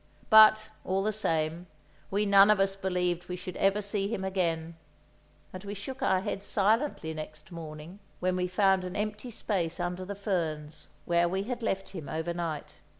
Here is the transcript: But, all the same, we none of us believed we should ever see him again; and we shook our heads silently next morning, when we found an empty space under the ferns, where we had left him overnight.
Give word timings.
But, 0.31 0.71
all 0.83 1.03
the 1.03 1.13
same, 1.13 1.67
we 2.09 2.25
none 2.25 2.49
of 2.49 2.59
us 2.59 2.75
believed 2.75 3.29
we 3.29 3.35
should 3.35 3.55
ever 3.57 3.83
see 3.83 4.07
him 4.11 4.23
again; 4.25 4.75
and 5.53 5.63
we 5.63 5.75
shook 5.75 6.01
our 6.01 6.21
heads 6.21 6.43
silently 6.43 7.13
next 7.13 7.51
morning, 7.51 7.99
when 8.19 8.35
we 8.35 8.47
found 8.47 8.83
an 8.83 8.95
empty 8.95 9.29
space 9.29 9.79
under 9.79 10.03
the 10.03 10.15
ferns, 10.15 10.89
where 11.05 11.29
we 11.29 11.43
had 11.43 11.61
left 11.61 11.89
him 11.91 12.09
overnight. 12.09 12.79